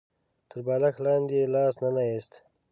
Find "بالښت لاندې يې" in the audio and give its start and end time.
0.65-1.45